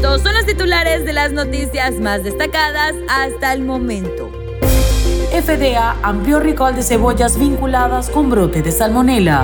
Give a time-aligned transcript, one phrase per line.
[0.00, 4.30] Estos son los titulares de las noticias más destacadas hasta el momento.
[5.30, 9.42] FDA amplió recall de cebollas vinculadas con brote de salmonela.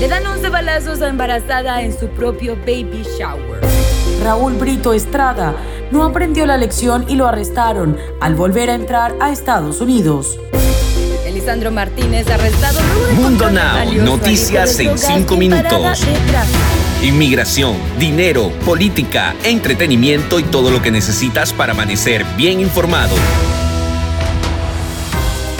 [0.00, 3.60] Le dan 11 balazos a embarazada en su propio baby shower.
[4.24, 5.54] Raúl Brito Estrada
[5.92, 10.36] no aprendió la lección y lo arrestaron al volver a entrar a Estados Unidos.
[11.24, 12.80] Elisandro Martínez arrestado
[13.14, 16.04] Mundo Now, noticias en 5 minutos.
[17.02, 23.16] Inmigración, dinero, política, entretenimiento y todo lo que necesitas para amanecer bien informado.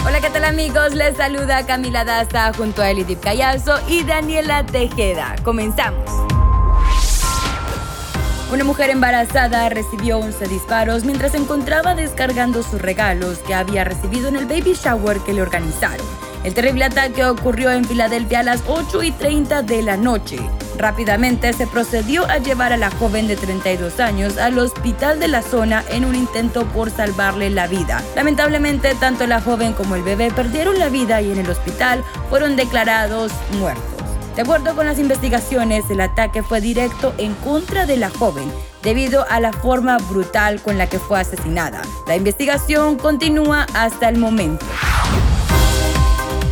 [0.07, 0.93] Hola, ¿qué tal amigos?
[0.93, 5.35] Les saluda Camila Daza junto a Elidip Callazo y Daniela Tejeda.
[5.43, 6.09] Comenzamos.
[8.49, 14.29] Una mujer embarazada recibió 11 disparos mientras se encontraba descargando sus regalos que había recibido
[14.29, 16.07] en el baby shower que le organizaron.
[16.45, 20.39] El terrible ataque ocurrió en Filadelfia a las 8 y 30 de la noche.
[20.77, 25.41] Rápidamente se procedió a llevar a la joven de 32 años al hospital de la
[25.41, 28.01] zona en un intento por salvarle la vida.
[28.15, 32.55] Lamentablemente, tanto la joven como el bebé perdieron la vida y en el hospital fueron
[32.55, 33.83] declarados muertos.
[34.35, 39.25] De acuerdo con las investigaciones, el ataque fue directo en contra de la joven debido
[39.29, 41.83] a la forma brutal con la que fue asesinada.
[42.07, 44.65] La investigación continúa hasta el momento.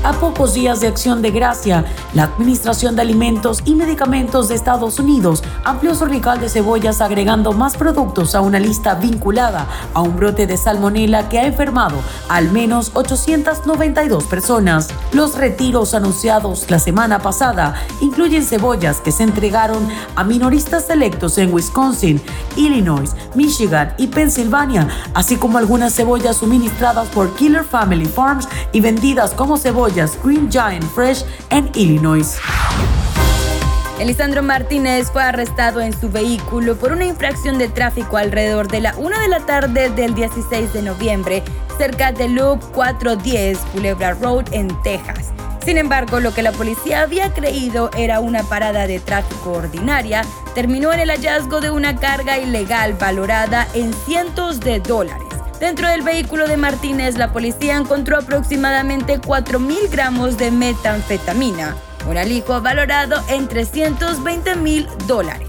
[0.03, 4.99] A pocos días de acción de gracia, la Administración de Alimentos y Medicamentos de Estados
[4.99, 10.15] Unidos amplió su rical de cebollas agregando más productos a una lista vinculada a un
[10.15, 11.97] brote de salmonela que ha enfermado
[12.29, 14.89] al menos 892 personas.
[15.13, 21.53] Los retiros anunciados la semana pasada incluyen cebollas que se entregaron a minoristas selectos en
[21.53, 22.21] Wisconsin,
[22.55, 29.31] Illinois, Michigan y Pensilvania, así como algunas cebollas suministradas por Killer Family Farms y vendidas
[29.31, 32.00] como cebollas Green Giant Fresh en Illinois.
[33.99, 38.95] Elisandro Martínez fue arrestado en su vehículo por una infracción de tráfico alrededor de la
[38.97, 41.43] 1 de la tarde del 16 de noviembre,
[41.77, 45.31] cerca de Loop 410 Culebra Road en Texas.
[45.63, 50.23] Sin embargo, lo que la policía había creído era una parada de tráfico ordinaria
[50.55, 55.27] terminó en el hallazgo de una carga ilegal valorada en cientos de dólares.
[55.59, 61.75] Dentro del vehículo de Martínez, la policía encontró aproximadamente 4.000 gramos de metanfetamina,
[62.07, 65.47] un alijo valorado en 320 mil dólares.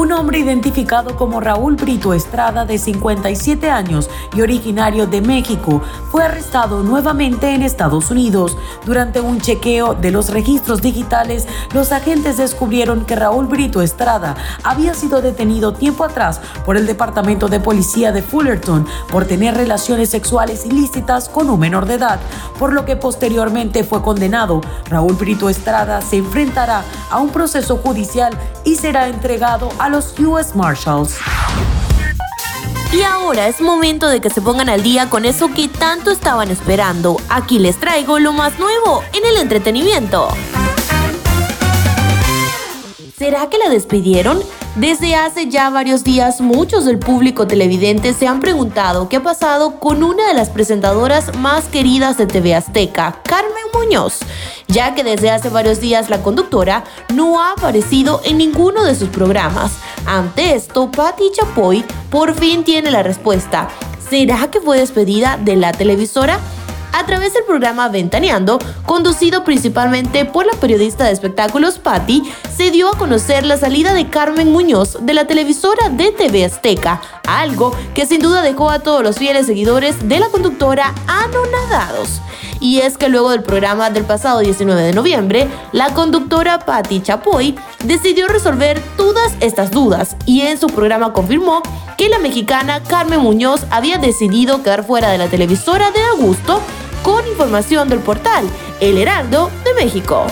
[0.00, 6.24] Un hombre identificado como Raúl Brito Estrada, de 57 años y originario de México, fue
[6.24, 8.56] arrestado nuevamente en Estados Unidos.
[8.86, 14.94] Durante un chequeo de los registros digitales, los agentes descubrieron que Raúl Brito Estrada había
[14.94, 20.64] sido detenido tiempo atrás por el Departamento de Policía de Fullerton por tener relaciones sexuales
[20.64, 22.20] ilícitas con un menor de edad,
[22.58, 24.62] por lo que posteriormente fue condenado.
[24.88, 28.32] Raúl Brito Estrada se enfrentará a un proceso judicial
[28.64, 31.16] y será entregado a los US Marshals.
[32.92, 36.50] Y ahora es momento de que se pongan al día con eso que tanto estaban
[36.50, 37.16] esperando.
[37.28, 40.28] Aquí les traigo lo más nuevo en el entretenimiento.
[43.20, 44.40] ¿Será que la despidieron?
[44.76, 49.78] Desde hace ya varios días, muchos del público televidente se han preguntado qué ha pasado
[49.78, 54.20] con una de las presentadoras más queridas de TV Azteca, Carmen Muñoz,
[54.68, 59.10] ya que desde hace varios días la conductora no ha aparecido en ninguno de sus
[59.10, 59.72] programas.
[60.06, 63.68] Ante esto, Patti Chapoy por fin tiene la respuesta.
[64.08, 66.40] ¿Será que fue despedida de la televisora?
[66.92, 72.22] A través del programa Ventaneando, conducido principalmente por la periodista de espectáculos Patty,
[72.54, 77.00] se dio a conocer la salida de Carmen Muñoz de la televisora de TV Azteca,
[77.26, 82.20] algo que sin duda dejó a todos los fieles seguidores de la conductora anonadados.
[82.60, 87.58] Y es que luego del programa del pasado 19 de noviembre, la conductora Patti Chapoy
[87.84, 91.62] decidió resolver todas estas dudas y en su programa confirmó
[91.96, 96.60] que la mexicana Carmen Muñoz había decidido quedar fuera de la televisora de Augusto
[97.02, 98.44] con información del portal
[98.80, 100.26] El Heraldo de México.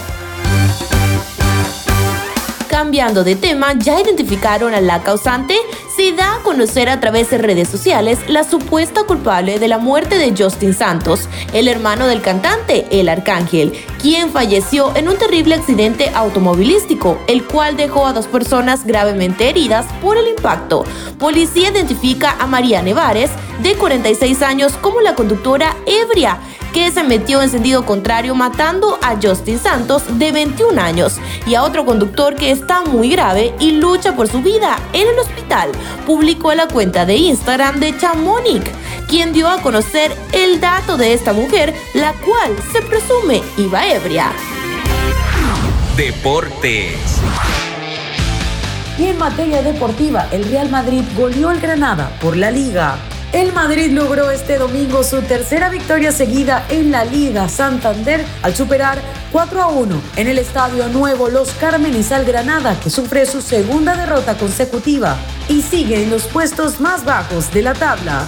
[2.68, 5.56] Cambiando de tema, ya identificaron a la causante.
[5.96, 6.12] Se
[6.58, 11.28] conocer a través de redes sociales la supuesta culpable de la muerte de Justin Santos,
[11.52, 17.76] el hermano del cantante, el Arcángel, quien falleció en un terrible accidente automovilístico, el cual
[17.76, 20.84] dejó a dos personas gravemente heridas por el impacto.
[21.16, 23.31] Policía identifica a María Nevares,
[23.62, 26.40] de 46 años, como la conductora ebria
[26.78, 31.64] que se metió en sentido contrario matando a Justin Santos de 21 años y a
[31.64, 35.72] otro conductor que está muy grave y lucha por su vida en el hospital.
[36.06, 38.70] Publicó la cuenta de Instagram de Chamonic,
[39.08, 44.31] quien dio a conocer el dato de esta mujer, la cual se presume iba ebria.
[45.96, 46.94] Deportes.
[48.98, 52.98] Y en materia deportiva, el Real Madrid goleó al Granada por la liga.
[53.32, 59.02] El Madrid logró este domingo su tercera victoria seguida en la Liga Santander al superar
[59.32, 63.94] 4 a 1 en el Estadio Nuevo Los Cármenes al Granada, que sufre su segunda
[63.96, 68.26] derrota consecutiva y sigue en los puestos más bajos de la tabla.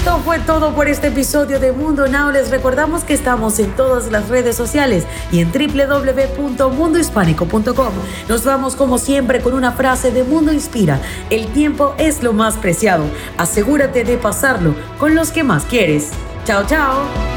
[0.00, 2.30] Esto fue todo por este episodio de Mundo Now.
[2.30, 7.92] Les recordamos que estamos en todas las redes sociales y en www.mundohispánico.com.
[8.26, 10.98] Nos vamos como siempre con una frase de Mundo Inspira.
[11.28, 13.04] El tiempo es lo más preciado.
[13.36, 16.08] Asegúrate de pasarlo con los que más quieres.
[16.46, 17.29] Chao, chao.